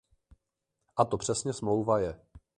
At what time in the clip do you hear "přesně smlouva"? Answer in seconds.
1.17-1.99